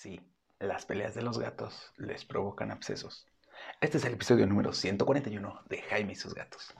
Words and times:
Sí, 0.00 0.20
las 0.60 0.86
peleas 0.86 1.16
de 1.16 1.22
los 1.22 1.40
gatos 1.40 1.92
les 1.96 2.24
provocan 2.24 2.70
abscesos. 2.70 3.26
Este 3.80 3.98
es 3.98 4.04
el 4.04 4.12
episodio 4.12 4.46
número 4.46 4.72
141 4.72 5.62
de 5.68 5.82
Jaime 5.82 6.12
y 6.12 6.14
sus 6.14 6.34
gatos. 6.34 6.72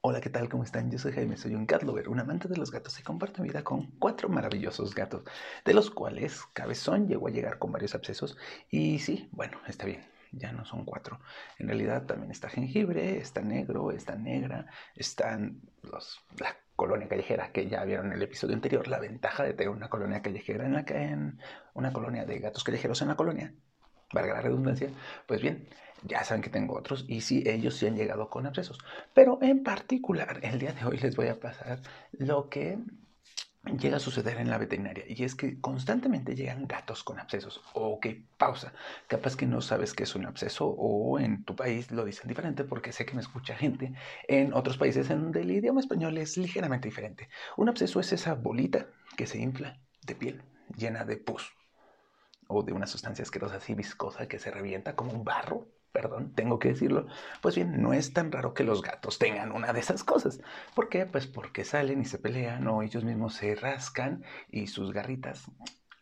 Hola, 0.00 0.20
¿qué 0.20 0.28
tal? 0.28 0.48
¿Cómo 0.48 0.64
están? 0.64 0.90
Yo 0.90 0.98
soy 0.98 1.12
Jaime, 1.12 1.36
soy 1.36 1.54
un 1.54 1.66
cat 1.66 1.84
lover, 1.84 2.08
un 2.08 2.18
amante 2.18 2.48
de 2.48 2.56
los 2.56 2.72
gatos 2.72 2.98
y 2.98 3.04
comparto 3.04 3.40
mi 3.40 3.50
vida 3.50 3.62
con 3.62 3.92
cuatro 4.00 4.28
maravillosos 4.28 4.92
gatos, 4.92 5.22
de 5.64 5.72
los 5.72 5.88
cuales 5.88 6.42
Cabezón 6.52 7.06
llegó 7.06 7.28
a 7.28 7.30
llegar 7.30 7.60
con 7.60 7.70
varios 7.70 7.94
abscesos 7.94 8.36
y 8.68 8.98
sí, 8.98 9.28
bueno, 9.30 9.60
está 9.68 9.86
bien, 9.86 10.04
ya 10.36 10.52
no 10.52 10.64
son 10.64 10.84
cuatro. 10.84 11.20
En 11.58 11.68
realidad 11.68 12.06
también 12.06 12.30
está 12.30 12.48
jengibre, 12.48 13.18
está 13.18 13.40
negro, 13.42 13.90
está 13.90 14.16
negra, 14.16 14.66
están 14.94 15.60
los, 15.82 16.20
la 16.38 16.56
colonia 16.76 17.08
callejera 17.08 17.52
que 17.52 17.68
ya 17.68 17.84
vieron 17.84 18.06
en 18.06 18.12
el 18.14 18.22
episodio 18.22 18.54
anterior. 18.54 18.88
La 18.88 19.00
ventaja 19.00 19.44
de 19.44 19.54
tener 19.54 19.70
una 19.70 19.88
colonia 19.88 20.22
callejera 20.22 20.66
en 20.66 20.74
la 20.74 20.84
que 20.84 20.96
en 20.96 21.38
una 21.74 21.92
colonia 21.92 22.24
de 22.24 22.38
gatos 22.38 22.64
callejeros 22.64 23.02
en 23.02 23.08
la 23.08 23.16
colonia, 23.16 23.54
valga 24.12 24.34
la 24.34 24.40
redundancia, 24.40 24.90
pues 25.26 25.40
bien, 25.40 25.68
ya 26.04 26.22
saben 26.22 26.42
que 26.42 26.50
tengo 26.50 26.76
otros 26.76 27.04
y 27.08 27.20
sí, 27.22 27.42
ellos 27.46 27.76
sí 27.76 27.86
han 27.86 27.96
llegado 27.96 28.28
con 28.28 28.46
abscesos. 28.46 28.78
Pero 29.14 29.38
en 29.42 29.62
particular, 29.62 30.40
el 30.42 30.58
día 30.58 30.72
de 30.72 30.84
hoy 30.84 30.98
les 30.98 31.16
voy 31.16 31.28
a 31.28 31.40
pasar 31.40 31.80
lo 32.12 32.48
que 32.48 32.78
llega 33.78 33.96
a 33.96 34.00
suceder 34.00 34.38
en 34.38 34.50
la 34.50 34.58
veterinaria 34.58 35.04
y 35.08 35.24
es 35.24 35.34
que 35.34 35.60
constantemente 35.60 36.34
llegan 36.34 36.66
gatos 36.66 37.02
con 37.02 37.18
abscesos. 37.18 37.62
Ok, 37.72 38.06
pausa. 38.36 38.72
Capaz 39.08 39.36
que 39.36 39.46
no 39.46 39.60
sabes 39.60 39.94
qué 39.94 40.02
es 40.02 40.14
un 40.14 40.26
absceso 40.26 40.66
o 40.66 41.18
en 41.18 41.44
tu 41.44 41.56
país 41.56 41.90
lo 41.90 42.04
dicen 42.04 42.28
diferente 42.28 42.64
porque 42.64 42.92
sé 42.92 43.06
que 43.06 43.14
me 43.14 43.20
escucha 43.20 43.56
gente 43.56 43.94
en 44.28 44.52
otros 44.52 44.76
países 44.76 45.10
en 45.10 45.22
donde 45.22 45.42
el 45.42 45.50
idioma 45.50 45.80
español 45.80 46.18
es 46.18 46.36
ligeramente 46.36 46.88
diferente. 46.88 47.28
Un 47.56 47.68
absceso 47.68 48.00
es 48.00 48.12
esa 48.12 48.34
bolita 48.34 48.86
que 49.16 49.26
se 49.26 49.38
infla 49.38 49.80
de 50.02 50.14
piel 50.14 50.42
llena 50.76 51.04
de 51.04 51.16
pus 51.16 51.52
o 52.48 52.62
de 52.62 52.72
una 52.72 52.86
sustancia 52.86 53.22
asquerosa 53.22 53.56
así 53.56 53.74
viscosa 53.74 54.28
que 54.28 54.38
se 54.38 54.50
revienta 54.50 54.94
como 54.94 55.12
un 55.12 55.24
barro 55.24 55.68
perdón, 55.94 56.32
tengo 56.34 56.58
que 56.58 56.70
decirlo, 56.70 57.06
pues 57.40 57.54
bien, 57.54 57.80
no 57.80 57.92
es 57.92 58.12
tan 58.12 58.32
raro 58.32 58.52
que 58.52 58.64
los 58.64 58.82
gatos 58.82 59.20
tengan 59.20 59.52
una 59.52 59.72
de 59.72 59.78
esas 59.78 60.02
cosas. 60.02 60.40
¿Por 60.74 60.88
qué? 60.88 61.06
Pues 61.06 61.28
porque 61.28 61.64
salen 61.64 62.00
y 62.00 62.04
se 62.04 62.18
pelean 62.18 62.66
o 62.66 62.82
ellos 62.82 63.04
mismos 63.04 63.34
se 63.34 63.54
rascan 63.54 64.24
y 64.50 64.66
sus 64.66 64.92
garritas 64.92 65.44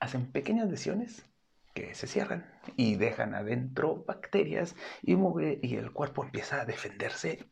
hacen 0.01 0.33
pequeñas 0.33 0.71
lesiones 0.71 1.27
que 1.75 1.95
se 1.95 2.07
cierran 2.07 2.51
y 2.77 2.97
dejan 2.97 3.35
adentro 3.35 4.03
bacterias 4.07 4.77
y 5.03 5.13
y 5.13 5.77
el 5.77 5.93
cuerpo 5.93 6.25
empieza 6.25 6.63
a 6.63 6.65
defenderse. 6.65 7.52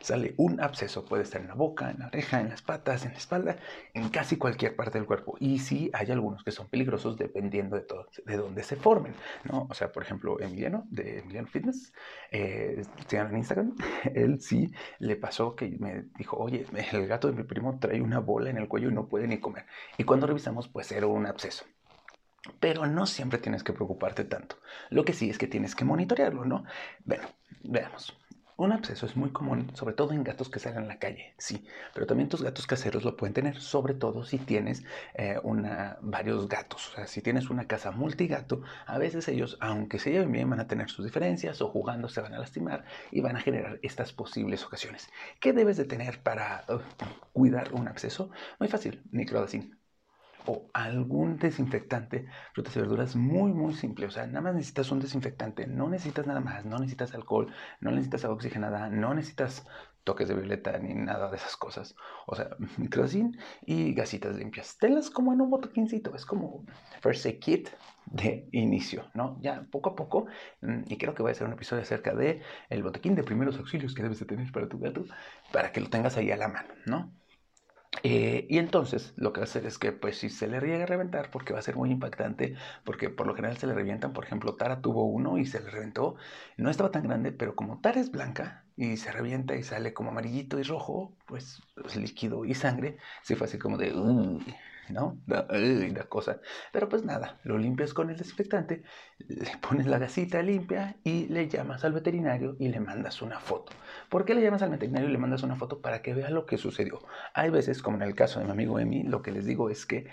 Sale 0.00 0.34
un 0.36 0.60
absceso, 0.60 1.04
puede 1.04 1.22
estar 1.22 1.40
en 1.40 1.48
la 1.48 1.54
boca, 1.54 1.90
en 1.90 2.00
la 2.00 2.06
oreja, 2.06 2.40
en 2.40 2.48
las 2.48 2.62
patas, 2.62 3.04
en 3.04 3.12
la 3.12 3.18
espalda, 3.18 3.56
en 3.94 4.08
casi 4.08 4.36
cualquier 4.36 4.76
parte 4.76 4.98
del 4.98 5.06
cuerpo. 5.06 5.36
Y 5.40 5.58
sí 5.58 5.90
hay 5.92 6.10
algunos 6.10 6.42
que 6.44 6.50
son 6.50 6.68
peligrosos 6.68 7.16
dependiendo 7.16 7.76
de, 7.76 7.82
todo, 7.82 8.06
de 8.24 8.36
dónde 8.36 8.62
se 8.62 8.76
formen, 8.76 9.14
¿no? 9.44 9.66
O 9.68 9.74
sea, 9.74 9.92
por 9.92 10.02
ejemplo, 10.02 10.40
Emiliano, 10.40 10.86
de 10.90 11.20
Emiliano 11.20 11.48
Fitness, 11.48 11.92
eh, 12.30 12.82
en 13.10 13.36
Instagram, 13.36 13.74
él 14.14 14.40
sí 14.40 14.70
le 14.98 15.16
pasó 15.16 15.54
que 15.54 15.68
me 15.78 16.04
dijo, 16.16 16.36
oye, 16.36 16.66
el 16.92 17.06
gato 17.06 17.28
de 17.28 17.34
mi 17.34 17.44
primo 17.44 17.78
trae 17.78 18.00
una 18.00 18.20
bola 18.20 18.50
en 18.50 18.58
el 18.58 18.68
cuello 18.68 18.88
y 18.90 18.94
no 18.94 19.08
puede 19.08 19.26
ni 19.26 19.38
comer. 19.38 19.66
Y 19.96 20.04
cuando 20.04 20.26
revisamos, 20.26 20.68
pues 20.68 20.92
era 20.92 21.06
un 21.06 21.26
absceso. 21.26 21.64
Pero 22.60 22.86
no 22.86 23.06
siempre 23.06 23.38
tienes 23.38 23.62
que 23.62 23.72
preocuparte 23.72 24.24
tanto. 24.24 24.56
Lo 24.90 25.04
que 25.04 25.12
sí 25.12 25.28
es 25.30 25.38
que 25.38 25.46
tienes 25.46 25.74
que 25.74 25.84
monitorearlo, 25.84 26.44
¿no? 26.44 26.64
Bueno, 27.04 27.28
veamos. 27.62 28.16
Absceso 28.78 29.06
es 29.06 29.16
muy 29.16 29.30
común, 29.30 29.70
sobre 29.74 29.94
todo 29.94 30.12
en 30.12 30.24
gatos 30.24 30.48
que 30.48 30.58
salen 30.58 30.84
a 30.84 30.86
la 30.86 30.98
calle, 30.98 31.34
sí, 31.38 31.66
pero 31.94 32.06
también 32.06 32.28
tus 32.28 32.42
gatos 32.42 32.66
caseros 32.66 33.04
lo 33.04 33.16
pueden 33.16 33.34
tener, 33.34 33.60
sobre 33.60 33.94
todo 33.94 34.24
si 34.24 34.38
tienes 34.38 34.84
eh, 35.14 35.38
una, 35.42 35.98
varios 36.00 36.48
gatos. 36.48 36.88
O 36.88 36.94
sea, 36.94 37.06
si 37.06 37.20
tienes 37.22 37.50
una 37.50 37.66
casa 37.66 37.90
multigato, 37.90 38.62
a 38.86 38.98
veces 38.98 39.28
ellos, 39.28 39.58
aunque 39.60 39.98
se 39.98 40.12
lleven 40.12 40.32
bien, 40.32 40.48
van 40.48 40.60
a 40.60 40.68
tener 40.68 40.90
sus 40.90 41.04
diferencias 41.04 41.60
o 41.60 41.68
jugando 41.68 42.08
se 42.08 42.20
van 42.20 42.34
a 42.34 42.38
lastimar 42.38 42.84
y 43.10 43.20
van 43.20 43.36
a 43.36 43.40
generar 43.40 43.78
estas 43.82 44.12
posibles 44.12 44.64
ocasiones. 44.64 45.08
¿Qué 45.40 45.52
debes 45.52 45.76
de 45.76 45.84
tener 45.84 46.22
para 46.22 46.64
uh, 46.68 46.78
cuidar 47.32 47.72
un 47.72 47.88
absceso? 47.88 48.30
Muy 48.58 48.68
fácil, 48.68 49.02
microdacin 49.10 49.77
o 50.48 50.70
algún 50.72 51.36
desinfectante, 51.36 52.26
frutas 52.54 52.74
y 52.74 52.80
verduras 52.80 53.14
muy, 53.14 53.52
muy 53.52 53.74
simple. 53.74 54.06
O 54.06 54.10
sea, 54.10 54.26
nada 54.26 54.40
más 54.40 54.54
necesitas 54.54 54.90
un 54.90 54.98
desinfectante, 54.98 55.66
no 55.66 55.90
necesitas 55.90 56.26
nada 56.26 56.40
más, 56.40 56.64
no 56.64 56.78
necesitas 56.78 57.14
alcohol, 57.14 57.52
no 57.80 57.90
necesitas 57.90 58.24
agua 58.24 58.36
oxigenada, 58.36 58.88
no 58.88 59.12
necesitas 59.12 59.66
toques 60.04 60.26
de 60.26 60.34
violeta 60.34 60.78
ni 60.78 60.94
nada 60.94 61.30
de 61.30 61.36
esas 61.36 61.54
cosas. 61.58 61.94
O 62.26 62.34
sea, 62.34 62.48
microcin 62.78 63.38
y 63.66 63.92
gasitas 63.92 64.36
limpias. 64.36 64.78
Telas 64.78 65.10
como 65.10 65.34
en 65.34 65.42
un 65.42 65.50
botoquincito, 65.50 66.14
es 66.16 66.24
como 66.24 66.64
first 67.02 67.26
aid 67.26 67.38
kit 67.40 67.68
de 68.06 68.48
inicio, 68.52 69.04
¿no? 69.12 69.36
Ya 69.42 69.66
poco 69.70 69.90
a 69.90 69.96
poco, 69.96 70.28
mm, 70.62 70.84
y 70.86 70.96
creo 70.96 71.14
que 71.14 71.20
voy 71.20 71.28
a 71.28 71.32
hacer 71.32 71.46
un 71.46 71.52
episodio 71.52 71.82
acerca 71.82 72.14
de 72.14 72.40
el 72.70 72.82
botequín 72.82 73.14
de 73.14 73.22
primeros 73.22 73.58
auxilios 73.58 73.94
que 73.94 74.02
debes 74.02 74.18
de 74.18 74.24
tener 74.24 74.50
para 74.50 74.66
tu 74.66 74.78
gato, 74.78 75.04
para 75.52 75.72
que 75.72 75.82
lo 75.82 75.90
tengas 75.90 76.16
ahí 76.16 76.30
a 76.30 76.38
la 76.38 76.48
mano, 76.48 76.72
¿no? 76.86 77.12
Eh, 78.02 78.46
y 78.48 78.58
entonces 78.58 79.14
lo 79.16 79.32
que 79.32 79.40
va 79.40 79.44
a 79.44 79.48
hacer 79.48 79.66
es 79.66 79.78
que 79.78 79.92
pues 79.92 80.18
si 80.18 80.28
se 80.28 80.46
le 80.46 80.60
riega 80.60 80.84
a 80.84 80.86
reventar, 80.86 81.30
porque 81.30 81.52
va 81.52 81.58
a 81.58 81.62
ser 81.62 81.76
muy 81.76 81.90
impactante, 81.90 82.54
porque 82.84 83.10
por 83.10 83.26
lo 83.26 83.34
general 83.34 83.56
se 83.56 83.66
le 83.66 83.74
revientan, 83.74 84.12
por 84.12 84.24
ejemplo, 84.24 84.56
Tara 84.56 84.80
tuvo 84.82 85.04
uno 85.06 85.38
y 85.38 85.46
se 85.46 85.60
le 85.60 85.70
reventó, 85.70 86.16
no 86.56 86.70
estaba 86.70 86.90
tan 86.90 87.02
grande, 87.04 87.32
pero 87.32 87.56
como 87.56 87.80
Tara 87.80 88.00
es 88.00 88.10
blanca 88.10 88.66
y 88.76 88.96
se 88.98 89.10
revienta 89.10 89.56
y 89.56 89.62
sale 89.64 89.94
como 89.94 90.10
amarillito 90.10 90.58
y 90.60 90.62
rojo, 90.62 91.16
pues 91.26 91.60
líquido 91.96 92.44
y 92.44 92.54
sangre, 92.54 92.98
se 93.22 93.36
fue 93.36 93.46
así 93.46 93.58
como 93.58 93.78
de... 93.78 93.92
¿no? 94.90 95.18
La, 95.26 95.46
cosa. 96.08 96.40
Pero 96.72 96.88
pues 96.88 97.04
nada, 97.04 97.38
lo 97.44 97.58
limpias 97.58 97.92
con 97.94 98.10
el 98.10 98.16
desinfectante, 98.16 98.82
le 99.18 99.56
pones 99.60 99.86
la 99.86 99.98
gasita 99.98 100.42
limpia 100.42 100.96
y 101.04 101.26
le 101.26 101.48
llamas 101.48 101.84
al 101.84 101.92
veterinario 101.92 102.56
y 102.58 102.68
le 102.68 102.80
mandas 102.80 103.22
una 103.22 103.40
foto. 103.40 103.72
¿Por 104.08 104.24
qué 104.24 104.34
le 104.34 104.42
llamas 104.42 104.62
al 104.62 104.70
veterinario 104.70 105.08
y 105.08 105.12
le 105.12 105.18
mandas 105.18 105.42
una 105.42 105.56
foto? 105.56 105.80
Para 105.80 106.02
que 106.02 106.14
vea 106.14 106.30
lo 106.30 106.46
que 106.46 106.58
sucedió. 106.58 107.00
Hay 107.34 107.50
veces, 107.50 107.82
como 107.82 107.96
en 107.96 108.02
el 108.02 108.14
caso 108.14 108.40
de 108.40 108.46
mi 108.46 108.52
amigo 108.52 108.78
Emi, 108.78 109.02
lo 109.02 109.22
que 109.22 109.32
les 109.32 109.44
digo 109.46 109.70
es 109.70 109.86
que 109.86 110.08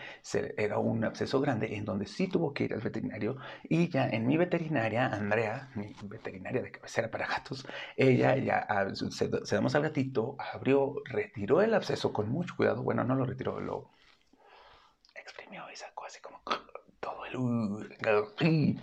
era 0.58 0.80
un 0.80 1.04
absceso 1.04 1.40
grande 1.40 1.76
en 1.76 1.86
donde 1.86 2.08
sí 2.08 2.28
tuvo 2.28 2.54
que 2.54 2.66
ir 2.66 2.74
al 2.74 2.82
veterinario 2.82 3.38
y 3.64 3.90
ya 3.90 4.10
en 4.10 4.28
mi 4.28 4.38
veterinaria, 4.38 5.08
Andrea, 5.08 5.70
mi 5.76 5.94
veterinaria 6.04 6.62
de 6.62 6.72
cabecera 6.72 7.10
para 7.10 7.28
gatos, 7.28 7.66
ella 7.96 8.36
ya 8.38 8.66
ah, 8.70 8.88
se 8.94 9.56
damos 9.56 9.76
al 9.76 9.84
gatito, 9.84 10.36
abrió, 10.54 10.96
retiró 11.06 11.62
el 11.62 11.74
absceso 11.74 12.14
con 12.14 12.30
mucho 12.30 12.56
cuidado. 12.56 12.84
Bueno, 12.84 13.04
no 13.04 13.16
lo 13.16 13.26
retiró, 13.26 13.60
lo 13.60 13.95
y 15.72 15.76
sacó 15.76 16.06
así 16.06 16.20
como 16.22 16.42
todo 17.00 17.26
el... 17.26 18.80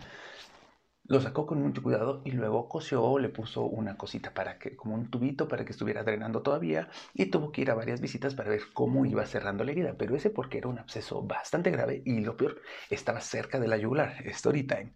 Lo 1.05 1.21
sacó 1.21 1.47
con 1.47 1.61
mucho 1.61 1.83
cuidado 1.83 2.23
y 2.25 2.31
luego 2.31 2.69
cosió, 2.69 3.19
le 3.19 3.29
puso 3.29 3.65
una 3.65 3.97
cosita 3.97 4.33
para 4.33 4.59
que, 4.59 4.77
como 4.77 4.95
un 4.95 5.11
tubito 5.11 5.49
para 5.49 5.65
que 5.65 5.73
estuviera 5.73 6.05
drenando 6.05 6.43
todavía 6.43 6.89
y 7.13 7.27
tuvo 7.27 7.51
que 7.51 7.61
ir 7.63 7.71
a 7.71 7.75
varias 7.75 8.01
visitas 8.01 8.35
para 8.35 8.51
ver 8.51 8.63
cómo 8.73 9.05
iba 9.05 9.27
cerrando 9.27 9.65
la 9.65 9.73
herida. 9.73 9.97
Pero 9.99 10.15
ese 10.15 10.31
porque 10.31 10.59
era 10.59 10.69
un 10.69 10.79
absceso 10.79 11.23
bastante 11.23 11.71
grave 11.73 12.03
y 12.07 12.21
lo 12.21 12.37
peor, 12.37 12.63
estaba 12.89 13.21
cerca 13.21 13.59
de 13.59 13.69
la 13.69 13.77
yugular. 13.77 14.27
Story 14.29 14.63
time. 14.63 14.95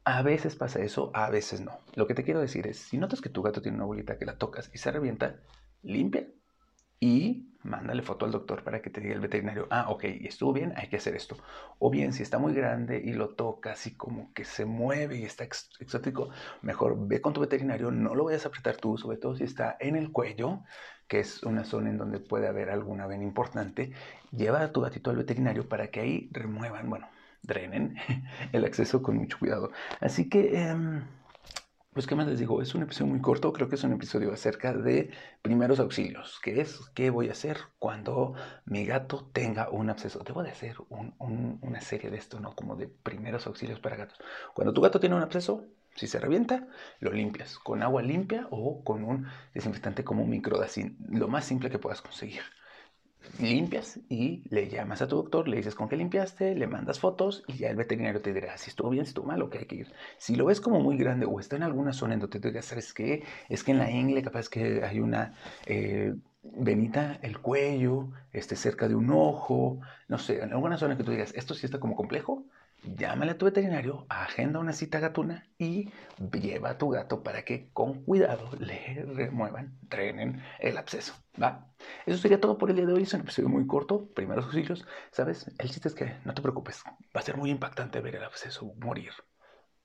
a 0.05 0.23
veces 0.23 0.57
pasa 0.57 0.81
eso, 0.81 1.11
a 1.15 1.31
veces 1.31 1.61
no. 1.61 1.81
Lo 1.95 2.07
que 2.07 2.15
te 2.15 2.25
quiero 2.25 2.41
decir 2.41 2.67
es, 2.67 2.79
si 2.79 2.97
notas 2.97 3.21
que 3.21 3.29
tu 3.29 3.43
gato 3.43 3.61
tiene 3.61 3.77
una 3.77 3.87
bolita 3.87 4.19
que 4.19 4.25
la 4.25 4.39
tocas 4.39 4.71
y 4.73 4.79
se 4.79 4.91
revienta, 4.91 5.41
limpia 5.83 6.27
y 7.03 7.49
mándale 7.65 8.01
foto 8.03 8.27
al 8.27 8.31
doctor 8.31 8.63
para 8.63 8.81
que 8.81 8.89
te 8.89 9.01
diga 9.01 9.15
el 9.15 9.21
veterinario, 9.21 9.67
ah, 9.71 9.87
ok, 9.89 10.05
estuvo 10.05 10.53
bien, 10.53 10.73
hay 10.77 10.89
que 10.89 10.97
hacer 10.97 11.17
esto. 11.17 11.37
O 11.81 11.91
bien, 11.91 12.13
si 12.13 12.23
está 12.23 12.39
muy 12.39 12.55
grande 12.55 13.03
y 13.05 13.13
lo 13.13 13.31
tocas 13.31 13.89
y 13.89 13.97
como 13.97 14.33
que 14.33 14.45
se 14.45 14.65
mueve 14.67 15.17
y 15.17 15.25
está 15.25 15.43
exótico, 15.43 16.31
mejor 16.63 16.97
ve 17.09 17.21
con 17.21 17.33
tu 17.33 17.41
veterinario, 17.41 17.91
no 17.91 18.15
lo 18.15 18.25
vayas 18.25 18.45
a 18.45 18.49
apretar 18.49 18.77
tú, 18.77 18.97
sobre 18.99 19.17
todo 19.17 19.35
si 19.35 19.43
está 19.43 19.77
en 19.81 19.97
el 19.97 20.13
cuello, 20.13 20.63
que 21.09 21.19
es 21.19 21.43
una 21.43 21.65
zona 21.65 21.91
en 21.91 21.99
donde 21.99 22.21
puede 22.21 22.47
haber 22.47 22.71
alguna 22.71 23.09
vena 23.09 23.25
importante, 23.25 23.93
lleva 24.31 24.63
a 24.63 24.71
tu 24.73 24.81
gatito 24.81 25.11
al 25.11 25.17
veterinario 25.17 25.69
para 25.69 25.89
que 25.89 26.01
ahí 26.01 26.29
remuevan, 26.31 26.89
bueno, 26.89 27.09
drenen 27.43 27.97
el 28.53 28.65
acceso 28.65 29.03
con 29.03 29.17
mucho 29.17 29.41
cuidado. 29.41 29.73
Así 30.01 30.29
que... 30.29 30.57
Em, 30.69 31.03
pues, 31.93 32.07
¿qué 32.07 32.15
más 32.15 32.27
les 32.27 32.39
digo? 32.39 32.63
Es 32.63 32.75
un 32.75 32.83
episodio 32.83 33.11
muy 33.11 33.21
corto, 33.21 33.53
creo 33.53 33.69
que 33.69 33.75
es 33.75 33.85
un 33.85 33.93
episodio 33.93 34.33
acerca 34.33 34.73
de 34.73 35.11
primeros 35.43 35.79
auxilios, 35.79 36.41
que 36.43 36.61
es 36.61 36.81
qué 36.95 37.11
voy 37.11 37.29
a 37.29 37.33
hacer 37.33 37.59
cuando 37.79 38.35
mi 38.65 38.87
gato 38.87 39.29
tenga 39.33 39.69
un 39.69 39.91
absceso. 39.91 40.21
Debo 40.21 40.43
de 40.43 40.51
hacer 40.51 40.77
una 40.89 41.81
serie 41.83 42.11
de 42.11 42.17
esto, 42.17 42.41
¿no? 42.41 42.55
Como 42.55 42.77
de 42.77 42.89
primeros 42.89 43.47
auxilios 43.47 43.79
para 43.79 43.97
gatos. 43.97 44.19
Cuando 44.55 44.73
tu 44.73 44.81
gato 44.81 45.01
tiene 45.01 45.17
un 45.17 45.23
absceso, 45.23 45.67
si 45.95 46.07
se 46.07 46.19
revienta, 46.19 46.67
lo 47.01 47.13
limpias 47.13 47.59
con 47.59 47.83
agua 47.83 48.01
limpia 48.01 48.47
o 48.51 48.83
con 48.83 49.05
un 49.05 49.27
desinfectante 49.53 50.03
como 50.03 50.27
microdacin, 50.27 50.97
lo 51.11 51.29
más 51.29 51.45
simple 51.45 51.69
que 51.69 51.79
puedas 51.79 52.01
conseguir 52.01 52.41
limpias 53.41 54.01
y 54.09 54.43
le 54.51 54.69
llamas 54.69 55.03
a 55.03 55.09
tu 55.09 55.17
doctor, 55.17 55.49
le 55.49 55.57
dices 55.57 55.75
con 55.75 55.89
qué 55.89 55.97
limpiaste, 55.97 56.55
le 56.55 56.67
mandas 56.67 57.01
fotos 57.01 57.45
y 57.47 57.55
ya 57.55 57.71
el 57.71 57.77
veterinario 57.77 58.21
te 58.21 58.33
dirá 58.33 58.57
si 58.57 58.71
estuvo 58.71 58.91
bien, 58.91 59.05
si 59.05 59.11
estuvo 59.11 59.27
mal 59.27 59.43
o 59.43 59.51
que 59.51 59.59
hay 59.59 59.65
que 59.67 59.77
ir. 59.77 59.93
Si 60.19 60.35
lo 60.37 60.47
ves 60.47 60.61
como 60.61 60.81
muy 60.81 60.97
grande 60.97 61.27
o 61.27 61.41
está 61.41 61.57
en 61.57 61.63
alguna 61.63 61.93
zona 61.93 62.15
en 62.15 62.21
donde 62.21 62.41
te 62.41 62.49
digas, 62.49 62.67
¿sabes 62.67 62.93
qué? 62.93 63.25
Es 63.49 63.65
que 63.65 63.73
en 63.73 63.79
la 63.79 63.91
ingle 63.91 64.23
capaz 64.23 64.49
que 64.49 64.85
hay 64.85 65.01
una... 65.01 65.35
Eh, 65.67 66.15
venita 66.43 67.19
el 67.23 67.39
cuello, 67.39 68.09
este, 68.33 68.57
cerca 68.57 68.89
de 68.89 68.97
un 68.97 69.11
ojo, 69.11 69.79
no 70.09 70.19
sé, 70.19 70.43
en 70.43 70.53
alguna 70.53 70.77
zona 70.77 70.97
que 70.97 71.05
tú 71.05 71.13
digas, 71.13 71.33
esto 71.37 71.55
sí 71.55 71.67
está 71.67 71.79
como 71.79 71.95
complejo, 71.95 72.45
llámale 72.83 73.33
a 73.33 73.39
tu 73.39 73.45
veterinario, 73.47 74.07
agenda 74.09 74.59
una 74.59 74.73
cita 74.73 74.99
gatuna 75.01 75.47
y 75.59 75.91
lleva 76.33 76.71
a 76.71 76.79
tu 76.79 76.91
gato 76.91 77.23
para 77.23 77.45
que 77.45 77.71
con 77.73 78.05
cuidado 78.05 78.51
le 78.59 79.05
remuevan, 79.15 79.79
drenen 79.83 80.43
el 80.59 80.77
absceso, 80.79 81.15
¿va? 81.41 81.73
Eso 82.07 82.19
sería 82.19 82.41
todo 82.41 82.59
por 82.59 82.71
el 82.71 82.77
día 82.77 82.87
de 82.87 82.93
hoy, 82.93 83.03
es 83.03 83.15
un 83.15 83.21
episodio 83.21 83.49
muy 83.49 83.67
corto, 83.67 84.09
primeros 84.15 84.47
auxilios, 84.47 84.87
¿sabes? 85.11 85.51
El 85.59 85.71
chiste 85.71 85.89
es 85.89 85.95
que 85.95 86.17
no 86.25 86.35
te 86.35 86.43
preocupes, 86.43 86.83
va 87.17 87.21
a 87.21 87.23
ser 87.23 87.37
muy 87.37 87.51
impactante 87.51 88.01
ver 88.01 88.17
el 88.17 88.25
absceso 88.25 88.75
morir, 88.81 89.13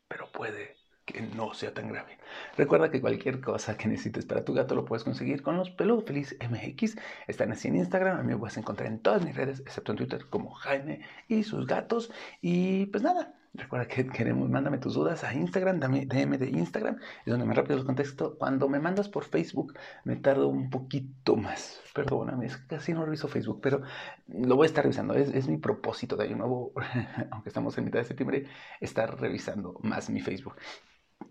pero 0.08 0.32
puede 0.32 0.76
no 1.22 1.54
sea 1.54 1.74
tan 1.74 1.90
grave. 1.90 2.18
Recuerda 2.58 2.92
que 2.92 3.02
cualquier 3.02 3.42
cosa 3.42 3.78
que 3.78 3.88
necesites 3.88 4.26
para 4.26 4.44
tu 4.44 4.54
gato 4.54 4.76
lo 4.76 4.86
puedes 4.86 5.04
conseguir 5.04 5.42
con 5.42 5.58
los 5.58 5.70
Peludo 5.70 6.02
Feliz 6.02 6.38
MX. 6.42 6.98
Están 7.28 7.52
así 7.52 7.68
en 7.68 7.78
Instagram, 7.78 8.20
a 8.20 8.24
mí 8.24 8.34
me 8.34 8.38
puedes 8.38 8.58
encontrar 8.58 8.88
en 8.88 9.00
todas 9.00 9.24
mis 9.24 9.36
redes, 9.36 9.62
excepto 9.62 9.92
en 9.92 9.98
Twitter, 9.98 10.26
como 10.30 10.52
Jaime 10.52 11.02
y 11.28 11.44
sus 11.44 11.68
gatos. 11.68 12.12
Y 12.42 12.88
pues 12.88 13.04
nada, 13.04 13.34
Recuerda 13.58 13.88
que 13.88 14.08
queremos, 14.18 14.50
mándame 14.50 14.78
tus 14.78 14.94
dudas 14.94 15.24
a 15.24 15.34
Instagram, 15.34 15.80
DM 15.80 16.38
de 16.38 16.50
Instagram, 16.50 17.00
es 17.26 17.32
donde 17.32 17.46
más 17.46 17.58
rápido 17.58 17.78
los 17.78 17.86
contesto. 17.86 18.38
Cuando 18.38 18.70
me 18.70 18.80
mandas 18.80 19.10
por 19.10 19.24
Facebook, 19.26 19.74
me 20.04 20.16
tardo 20.16 20.48
un 20.48 20.70
poquito 20.70 21.36
más. 21.36 21.82
Perdóname, 21.94 22.46
es 22.46 22.58
que 22.58 22.68
casi 22.68 22.94
no 22.94 23.04
reviso 23.04 23.28
Facebook, 23.28 23.60
pero 23.62 23.82
lo 24.28 24.56
voy 24.56 24.66
a 24.66 24.68
estar 24.68 24.84
revisando. 24.84 25.16
Es, 25.16 25.30
es 25.30 25.48
mi 25.48 25.58
propósito 25.58 26.16
de 26.16 26.26
año 26.26 26.38
nuevo, 26.38 26.72
aunque 27.32 27.50
estamos 27.50 27.78
en 27.78 27.86
mitad 27.86 28.00
de 28.00 28.06
septiembre, 28.06 28.48
estar 28.80 29.20
revisando 29.20 29.80
más 29.82 30.10
mi 30.10 30.22
Facebook. 30.22 30.56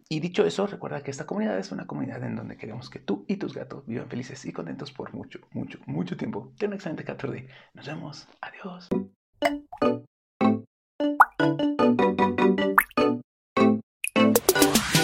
Y 0.08 0.20
dicho 0.20 0.46
eso, 0.46 0.66
recuerda 0.66 1.02
que 1.02 1.10
esta 1.10 1.26
comunidad 1.26 1.58
es 1.58 1.72
una 1.72 1.86
comunidad 1.86 2.22
en 2.22 2.36
donde 2.36 2.56
queremos 2.56 2.90
que 2.90 3.00
tú 3.00 3.24
y 3.26 3.36
tus 3.36 3.54
gatos 3.54 3.84
vivan 3.86 4.08
felices 4.08 4.44
y 4.44 4.52
contentos 4.52 4.92
por 4.92 5.12
mucho, 5.12 5.40
mucho, 5.52 5.80
mucho 5.86 6.16
tiempo. 6.16 6.52
Ten 6.58 6.68
un 6.68 6.74
excelente 6.74 7.04
14. 7.04 7.48
Nos 7.74 7.86
vemos. 7.86 8.28
Adiós. 8.40 8.88